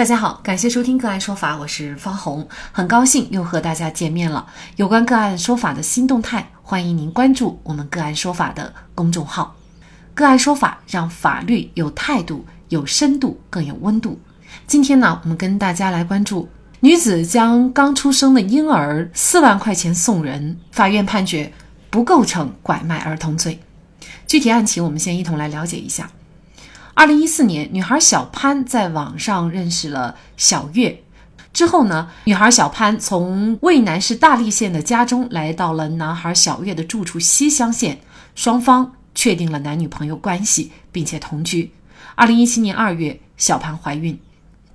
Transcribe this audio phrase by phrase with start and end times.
[0.00, 4.46] 大家好，感谢收听个案说法，我是方红，很高兴又和大家见面了。
[4.76, 9.54] 有关个案说法的新动态，欢迎您关注我们个案说法的公众号。
[10.14, 14.18] 个案说法让法律有态度、有深度、更有温度。
[14.66, 16.48] 今天呢，我们跟大家来关注
[16.80, 21.52] 女子将刚出生的婴儿四万块钱送人，法院判决
[21.90, 23.60] 不构成拐卖儿童罪。
[24.26, 26.10] 具体案情，我们先一同来了解一下。
[27.00, 31.02] 二零一四年，女孩小潘在网上认识了小月，
[31.50, 37.98] 之后呢，女孩小潘从渭南市大荔县的家中来到了男孩小月的住处西乡县，
[38.34, 41.72] 双方确定了男女朋友关系，并且同居。
[42.16, 44.20] 二零一七年二月，小潘怀孕，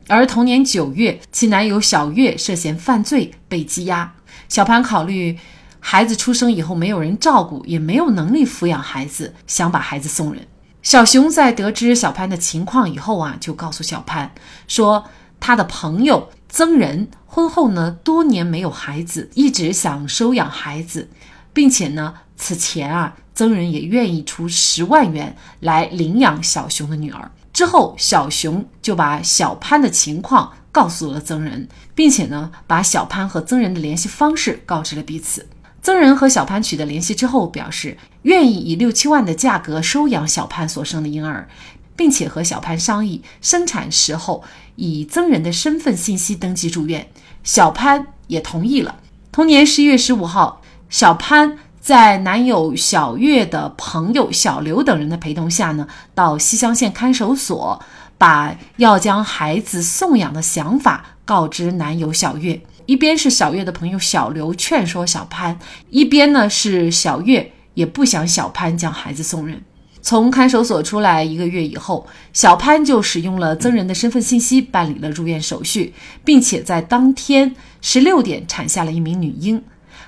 [0.08, 4.12] 而同年九月，其男友小月涉嫌犯罪被羁押。
[4.50, 5.38] 小潘考虑
[5.80, 10.48] 孩子出生以后没有人照顾，也没有能力抚养孩子，想把孩子送人。
[10.86, 14.32] 小熊在得知小潘的情况以后啊，就告诉小潘
[14.68, 15.06] 说，
[15.40, 21.10] 他的朋友曾仁婚后呢，多年没有孩子，一直想收养孩子，
[21.52, 27.32] 并且呢，此前啊，曾仁也愿意出十万元来领养小熊的女儿。
[27.52, 35.48] 之后，小熊就把小潘的情况告诉了曾仁，并且呢，把小潘和曾仁的联系方式告知了彼此。
[35.86, 41.48] 曾仁和小潘取得联系之后，表示愿意以六七万的价格收养小潘所生的婴儿，
[41.96, 44.44] 并且和小潘商议生产时候
[44.78, 47.08] 以曾仁的身份信息登记住院。
[47.44, 48.96] 小潘也同意了。
[49.32, 57.80] 同年十一月十五号，小潘在男友小月的朋友小刘等人的陪同下呢，到西乡县看守所，
[58.18, 62.60] 把要将孩子送养的想法告知男友小月。
[62.86, 65.58] 一边是小月的朋友小刘劝说小潘，
[65.90, 69.62] 一边呢是小月也不想小潘将孩子送人。
[70.02, 79.64] 从看守所出来一个月以后，小潘就使用了曾仁的身份信息办理了入院手续，并且在当天十六点产下了一名女婴。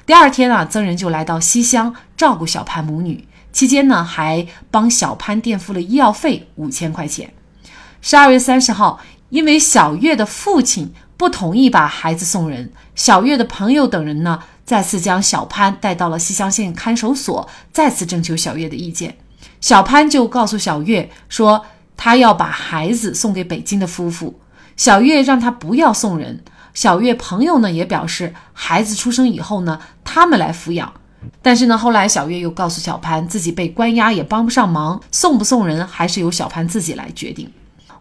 [0.05, 7.33] 第二天啊，曾仁就来到西乡照顾小潘母女，期间呢还帮小潘垫付了医药费五千块钱。
[7.99, 8.99] 十二月三十号，
[9.29, 10.93] 因为小月的父亲。
[11.17, 19.17] 不同意把孩子送人，小月的朋友等人呢，再次将小潘带到了西乡县看守所，再次征求小月的意见。
[19.59, 21.65] 小潘就告诉小月说，
[21.97, 24.39] 他要把孩子送给北京的夫妇。
[24.75, 26.43] 小月让他不要送人。
[26.75, 30.93] 小月朋友呢也表示，孩子出生以后呢，他们来抚养。
[31.41, 37.51] 但是呢，后来小月又告诉小潘，自己被关押也帮不上忙，送不送人还是由小潘自己来决定。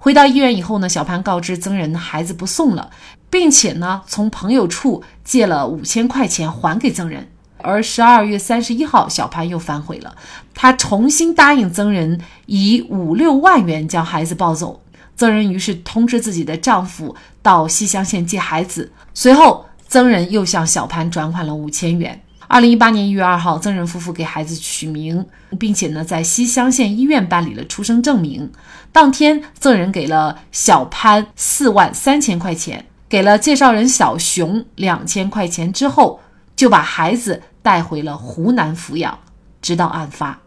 [0.07, 2.93] 回到医院以后呢，小潘告知曾仁孩子不送了，
[3.29, 7.27] 并且呢从朋友处借了五千块钱还给曾仁。
[7.59, 10.15] 而十二月三十一号，小潘又反悔了，
[10.55, 14.81] 他重新答应曾仁以五六万元将孩子抱走。
[15.17, 22.23] 曾仁于是通知自己的丈夫到西乡县接孩子，随后曾仁又向小潘转款了五千元。
[22.49, 25.27] 二零一八年一月二号，曾仁夫妇给孩子取名，
[25.59, 28.51] 并且呢，在西乡县医院办理了出生证明。
[28.93, 36.21] 当天，曾仁给了小潘四万三千块钱，给了介绍人小熊两千块钱之后，
[36.55, 39.19] 就把孩子带回了湖南抚养。
[39.61, 40.39] 直到案发，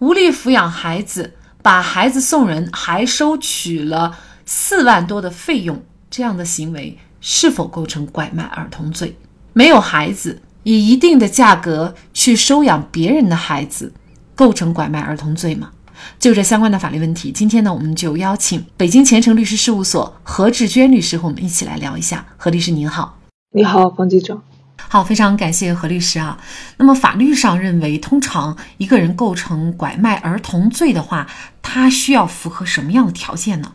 [0.00, 9.16] 无力抚养孩子，把孩子送人，还收取了四万多的费用，这样的行为是否构成拐卖儿童罪？
[9.52, 10.42] 没有孩子。
[10.64, 13.92] 以一定的价格去收养别人的孩子，
[14.34, 15.70] 构成拐卖儿童罪吗？
[16.18, 22.26] 就这相关的法律问题，今天呢，我们就邀请北京前程律师事务所何志娟律师和我们一起来聊一下。
[22.36, 23.18] 何律师您好，
[23.52, 24.38] 你好，方记者，
[24.76, 26.38] 好，非常感谢何律师啊。
[26.76, 31.26] 那么法律上认为，通常一个人构成拐卖儿童罪的话，
[31.62, 33.72] 他需要符合什么样的条件呢？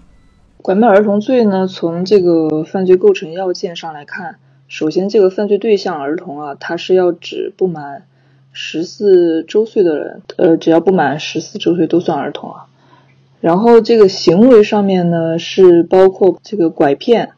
[0.57, 4.35] 拐卖儿童罪呢，从这个犯罪构成要件上来看。
[4.69, 8.03] 首先，这个犯罪对象儿童啊，他是要指不满
[8.51, 12.67] 十四周岁的人，呃，只要不满十四周岁都算儿童啊。
[13.41, 17.31] 然后这个行为上面呢，是包括这个拐骗、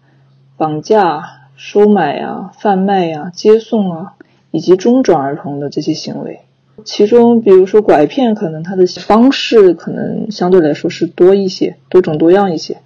[0.57, 1.23] 绑架、
[1.55, 4.13] 收买啊、贩卖呀、接送啊，
[4.51, 6.41] 以及中转儿童的这些行为。
[6.83, 12.79] 其中，比如说拐骗，可能它的方式可能相对来说是多一些、多种多样一些。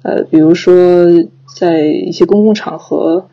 [0.00, 0.72] 呃，比如说
[1.54, 3.28] 在一些公共场合。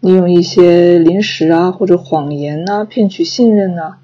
[0.00, 3.96] 利用一些临时啊或者谎言呐骗取信任呐，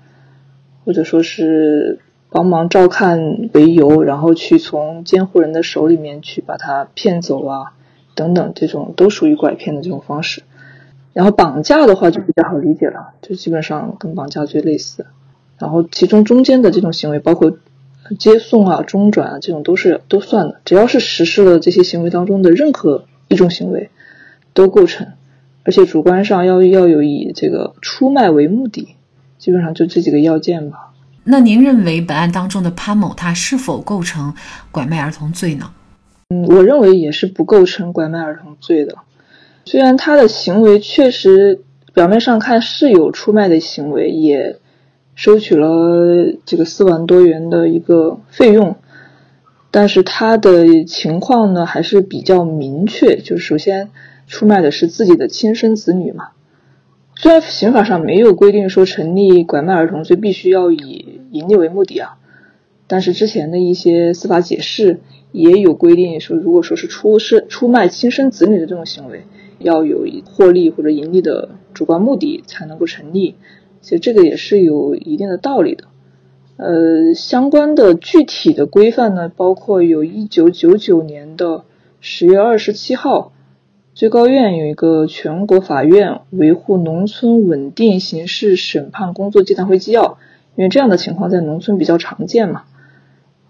[0.84, 2.00] 或者说是
[2.30, 7.74] 帮忙照看为由，然后去从监护人的手里面去把他骗走啊
[8.14, 10.42] 等等，这种都属于拐骗的这种方式。
[11.12, 15.04] 然后绑架的话就比较好理解了，就基本上跟绑架罪类似。
[15.58, 17.58] 然后其中中间的这种行为，包括
[18.18, 23.90] 接送啊、中转啊这种都是都算的，只要是实施了这些行为当中的任何一种行为
[24.54, 25.08] 都构成，
[25.64, 28.96] 而且主观上要要有以这个出卖为目的，
[29.38, 30.92] 基本上就这几个要件吧。
[31.24, 34.34] 那您认为本案当中的潘某他是否构成
[34.72, 35.70] 拐卖儿童罪呢？
[36.30, 38.96] 嗯，我认为也是不构成拐卖儿童罪的。
[39.64, 41.60] 虽然他的行为确实
[41.94, 44.56] 表面上看是有出卖的行为，也
[45.14, 48.74] 收取了这个四万多元的一个费用，
[49.70, 53.90] 但是他的情况呢还是比较明确，就是首先
[54.26, 56.28] 出卖的是自己的亲生子女嘛。
[57.14, 62.18] 虽然刑法上没有规定说成立拐卖儿童罪必须要以盈利为目的啊，
[62.86, 69.24] 但是之前的一些司法解释也有规定说，如果说是出是出卖亲生子女的这种行为。
[69.58, 73.36] 要有获利或者盈利的主观目的才能够成立，
[73.80, 75.84] 其实这个也是有一定的道理的。
[76.56, 81.62] 呃，相关的具体的规范呢，包括有一九九九年的
[82.00, 83.32] 十月二十七号，
[83.94, 90.18] 最高院有一个全国法院维护农村稳定刑事审判工作座谈会纪要，
[90.56, 92.64] 因为这样的情况在农村比较常见嘛，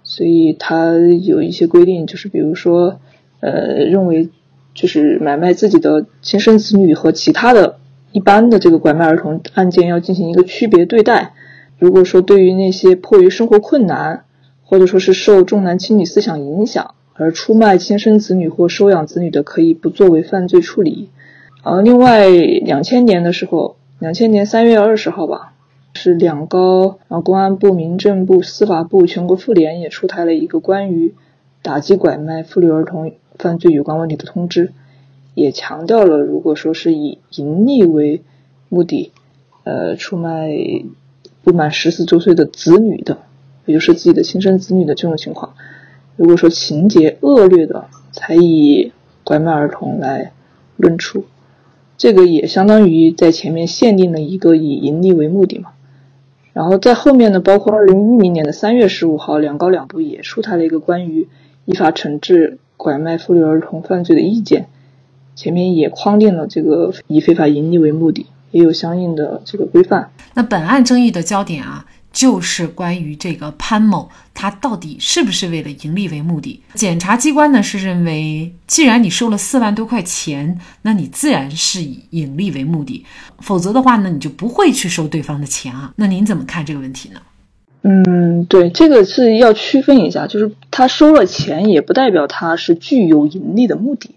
[0.02, 3.00] 所以它有一些规定，就是比如说，
[3.40, 4.28] 呃，认为。
[4.74, 7.76] 就是买卖自己的亲生子女和其他的
[8.10, 11.34] 一般的这个拐卖儿童案件要进行一个区别对待。
[11.78, 14.24] 如果说对于那些迫于生活困难，
[14.64, 21.08] 或者说是受重男轻女思想影响而出卖亲生子女或收养子女的，可以不作为犯罪处理。
[21.62, 25.52] 呃，另外，两千年的时候，两千年三月二十号吧，
[25.94, 31.14] 是两高，然后公安部、民政部、司法部、全国妇联也出台了一个关于
[31.62, 33.12] 打击拐卖妇女儿童。
[33.38, 34.72] 犯罪有关问题的通知，
[35.34, 38.22] 也强调了，如果说是以盈利为
[38.68, 39.10] 目的，
[39.64, 40.50] 呃，出卖
[41.42, 43.18] 不满十四周岁的子女的，
[43.64, 45.54] 也就是自己的亲生子女的这种情况，
[46.22, 48.92] 如果说情节恶劣的，才以
[49.24, 50.30] 拐卖儿童来
[50.76, 51.24] 论处，
[51.98, 55.70] 这个也相当于在前面限定了一个以盈利为目的嘛。
[56.52, 61.26] 然后在后面呢，包括二零一零年的三月十五号，两高两部也出台了一个关于
[61.64, 62.58] 依法惩治。
[62.76, 64.66] 拐卖妇女儿童犯罪的意见，
[65.34, 70.10] 前面也框定了这个以非法盈利为目的，也有相应的这个规范。
[70.34, 76.62] 那本案争议的焦点啊，就是关于这个潘某他到底是不是为了盈利为目的？
[76.74, 83.04] 检察机关呢是认为，既然你收了四万多块钱，那你自然是以盈利为目的，
[83.40, 85.92] 否则的话呢，你就不会去收对方的钱啊。
[85.96, 87.20] 那您怎么看这个问题呢？
[87.82, 94.14] 嗯，对，这个是要区分一下，就是他收了钱，也不代表他是具有盈利的目的。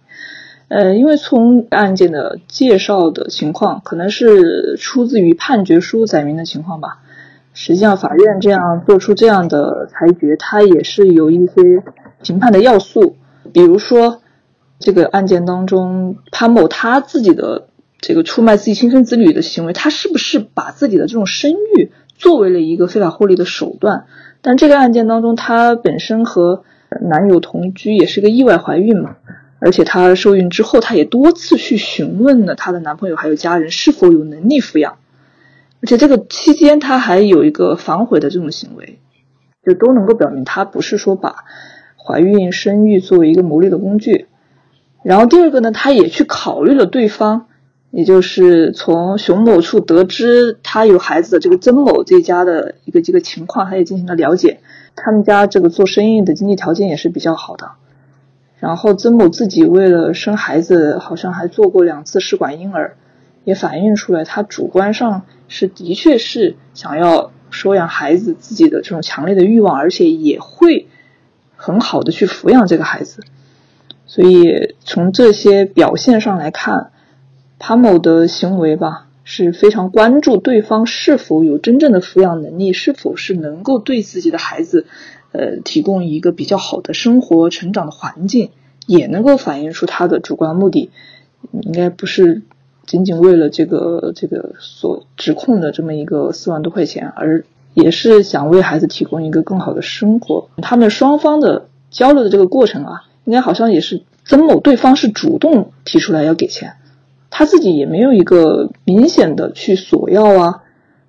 [0.68, 7.00] 呃，因为从案件的介绍的情况，可能是出自于判决书载明的情况吧。
[7.55, 11.53] 实际上，法院这样做出这样的裁决，它也是有一些
[12.21, 13.15] 评判的要素。
[13.53, 14.21] 比如说，
[14.77, 17.69] 这个案件当中，潘某他自己的
[18.01, 21.91] 这个出卖自己亲生子女的行为，他是不是把自己的这种声誉？
[22.17, 24.05] 作为了一个非法获利的手段，
[24.41, 26.63] 但这个案件当中，她本身和
[27.01, 29.15] 男友同居，也是个意外怀孕嘛。
[29.59, 34.97] 而且她受孕之后，她也多次去询问了她的男朋友还有家人是否有能力抚养。
[35.85, 38.97] 而且这个期间，她还有一个反悔的这种行为，
[39.63, 41.45] 就都能够表明她不是说把
[41.95, 44.25] 怀孕生育作为一个牟利的工具。
[45.03, 47.45] 然后第二个呢，她也去考虑了对方。
[47.91, 54.60] 也就是从熊某处得知他有孩子的这个曾某这家的一个这个情况，他也进行了了解。
[54.95, 57.74] 他们家这个做生意的经济条件也是比较好的。
[58.60, 62.98] 然后曾某自己为了生孩子，好像还做过两次试管婴儿，
[63.45, 70.87] 也反映出来他主观上是的确是想要收养孩子，自己的这种强烈的欲望，而且也会
[71.55, 73.23] 很好的去抚养这个孩子。
[74.05, 76.91] 所以从这些表现上来看。
[77.57, 84.85] 潘某的行为吧，是非常关注对方是否有真正的抚养能力，是否是能够对自己的孩子，
[85.31, 88.51] 呃，提供一个比较好的生活成长的环境，
[88.85, 90.91] 也能够反映出他的主观目的，
[91.61, 92.41] 应该不是
[92.86, 100.50] 仅仅为了这个这个所指控的这么一个四万多块钱，而也是想为孩子提供一个更好的生活。
[100.62, 106.74] 他们双方的交流的这个过程啊，应该好像也是曾某对方是主动提出来要给钱。
[107.30, 110.63] 他自己也没有一个明显的去索要啊，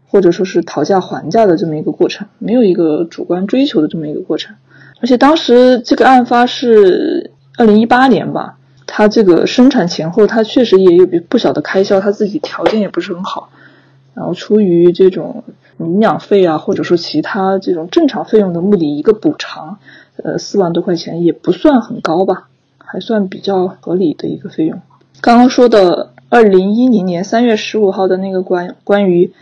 [0.09, 4.57] 或者说是讨价还价的这么一个过程，没有一个主观追求的这么一个过程。
[5.01, 8.59] 而且当时这个案发是二零一八年吧，
[8.97, 13.51] 他这个生产前后他确实也有不小的开销，他自己条件也不是很好，
[14.15, 15.45] 然后出于这种
[15.77, 19.79] 营养费啊，或者说其他这种正常费用的目的一个补偿，
[20.25, 22.49] 呃，四万多块钱也不算很高吧。
[22.79, 24.81] 还算比较合理的一个费用。
[25.21, 29.33] 刚刚说的二零一零年三月十五号的那个关关于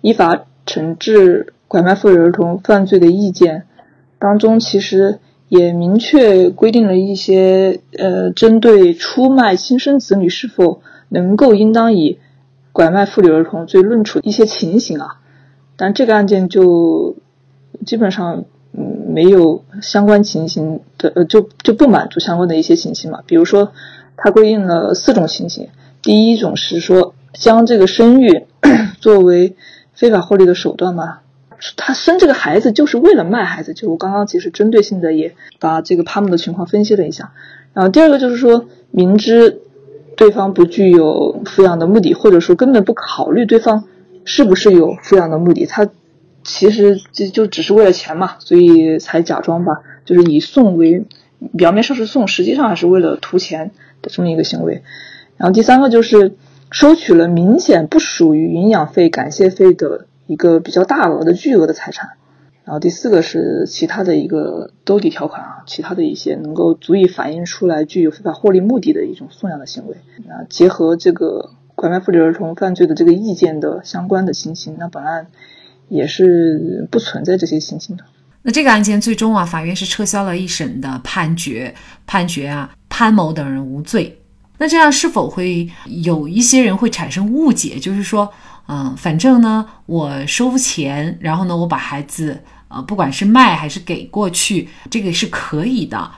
[0.00, 3.64] 依法惩治拐卖妇女儿童犯罪的意见
[4.18, 5.18] 当中，其实
[5.54, 10.80] 也明确规定了一些呃，针对出卖亲生子女是否
[11.10, 12.18] 能够应当以
[12.72, 15.20] 拐卖妇女儿童罪论处一些情形啊。
[15.76, 17.16] 但这个案件就
[17.84, 23.72] 基本上嗯没有相关情形的呃就就不满足相关的一些情形嘛，比如说
[24.16, 25.68] 它规定了四种情形，
[26.00, 28.46] 第一种是说将这个生育
[29.00, 29.54] 作为
[29.92, 31.18] 非法获利的手段嘛，
[31.76, 37.32] 他生这个孩子就是为了卖孩子，就我刚刚其实针对性的也把这个他们的情况分析了一下，
[37.74, 39.60] 然后第二个就是说明知
[40.16, 43.84] 对方不具有抚养的目的，或者说根本不考虑对方。
[44.24, 45.66] 是不是有抚养的目的？
[45.66, 45.90] 他
[46.44, 51.04] 其实就就只是为了钱嘛，所以才假装吧，就是以送为
[51.58, 54.84] 表面上是送，实际上还是为了图钱的这么一个行为。
[55.38, 56.36] 然后第三个就是
[56.70, 62.10] 收取了明显不属于营养费、感谢费的一个比较大额的巨额的财产。
[62.64, 69.96] 然后第四个是其他的一个兜底条款啊，其他的一些能够足以反映出来具有非法获利目的的一种送养的行为。
[70.26, 71.50] 那结合这个。
[71.74, 75.26] 拐卖妇女儿童犯罪的这个意见的相关的情形，那本案
[75.88, 78.04] 也是不存在这些情形的。
[78.42, 81.74] 那这个案件最终啊，法院是撤销了一审的判决，
[82.06, 84.21] 判决啊潘某等人无罪。
[84.62, 87.80] 那这样是否会有一些人会产生误解？
[87.80, 88.28] 就是说，
[88.68, 92.38] 嗯，反正呢，我收钱，然后呢，我把孩子
[92.68, 96.08] 呃，不管是卖还是给过去，这个是可以的。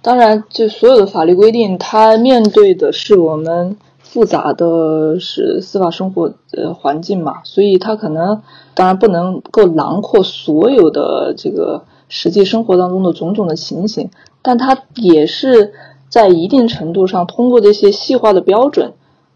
[0.00, 3.76] 当然，就所有的法律规定，它面对的是我们。
[4.00, 8.40] 复杂的是司法生活的环境嘛，所以它可能
[8.72, 14.08] 当然不能够囊括所有的这个实际生活当中的种种的情形，
[14.40, 15.74] 但它也是
[16.08, 18.92] 在一定程度上通过这些细化的标准，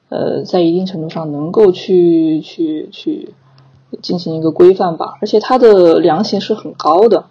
[0.08, 3.34] 呃，在一定程度上能够去去去
[4.00, 7.26] 进行一个规范吧，而且它的量刑是很高的，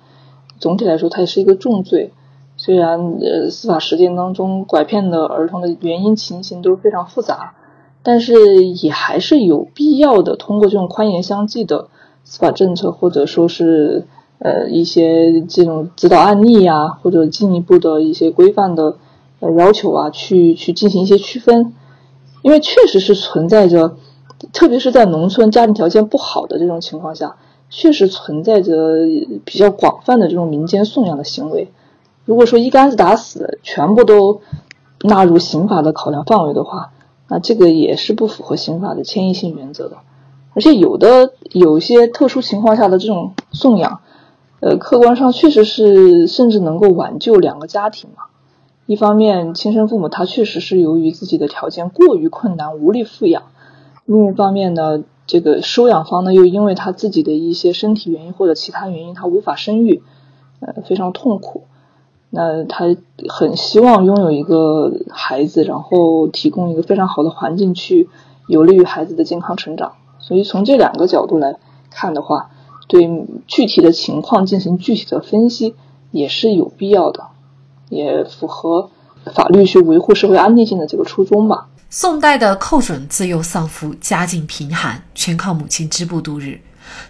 [0.60, 2.12] 总体来说它也是一个重罪。
[2.58, 7.56] 虽然呃司法实践当中拐骗的儿童的原因情形都非常复杂，
[8.04, 11.88] 但是也还是有必要的通过这种宽严相济的
[12.24, 14.06] 司法政策，或者说是
[14.38, 18.98] 呃一些这种指导案例呀，或者进一步的一些规范的
[19.42, 21.74] 呃要求啊，去去进行一些区分，
[22.42, 23.98] 因为确实是存在着，
[24.54, 27.36] 特别是在农村家庭条件不好的这种情况下，
[27.70, 28.74] 确实存在着
[29.44, 31.72] 比较广泛的这种民间送养的行为。
[32.24, 34.42] 如果说一竿子打死，全部都
[35.02, 36.92] 纳入刑法的考量范围的话，
[37.28, 39.98] 那这个也是不符合刑法的迁移性原则的。
[40.54, 44.02] 而且有的有些特殊情况下的这种送养，
[44.60, 48.24] 呃，客观上确实是甚至能够挽救两个家庭嘛。
[48.86, 53.44] 一方面，亲生父母他确实是由于自己的条件过于困难无力抚养；
[54.06, 60.02] 另一方面呢，这个收养方呢又因为他自己的一些身体原因或者其他原因，他无法生育，
[60.60, 61.64] 呃，非常痛苦。
[62.34, 62.86] 那他
[63.28, 68.10] 很希望拥有一个孩子，然后提供一个非常好的环境，去
[68.48, 69.94] 有利于孩子的健康成长。
[70.20, 71.58] 所以从这两个角度来
[71.90, 72.52] 看的话，
[72.88, 75.76] 对具体的情况进行具体的分析
[76.12, 77.28] 也是有必要的，
[77.92, 78.90] 也符合
[79.36, 81.68] 法律去维护社会安定性的这个初衷吧。
[81.90, 86.60] 宋代的寇准自幼丧父，家境贫寒，全靠母亲织布度日，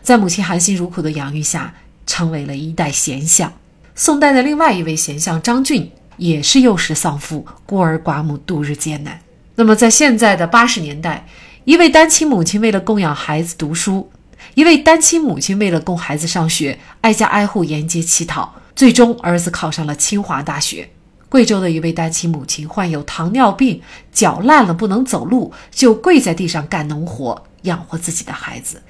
[0.01, 1.71] 在母亲含辛茹苦的养育下，
[2.07, 3.53] 成为了一代贤相。
[3.93, 9.21] 宋代的另外一位贤相张俊也是幼时丧父，孤儿寡母度日艰难。
[9.53, 11.27] 那么，在现在的八十年代，
[11.65, 14.09] 一位单亲母亲为了供养孩子读书，
[14.55, 20.89] 一位单亲母亲为了供孩子上学，挨家挨户沿街乞讨，最终儿子考上了清华大学。
[21.29, 28.81] 贵州的一位单亲母亲患有糖尿病，脚烂了不能走路，就跪在地上干农活养活自己的孩子。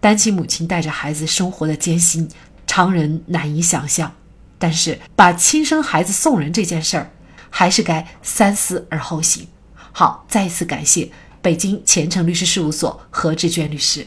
[0.00, 2.28] 单亲母亲带着孩子生活的艰辛。
[2.64, 4.10] 常人难以想象，
[4.58, 7.10] 但是把亲生孩子送人这件事儿，
[7.50, 9.46] 还是该三思而后行。
[9.92, 11.10] 好，再一次感谢
[11.42, 14.06] 北京前程律师事务所何志娟律师。